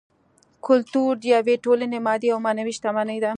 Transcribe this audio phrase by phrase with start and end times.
[0.65, 3.29] کولتور د یوې ټولنې مادي او معنوي شتمني ده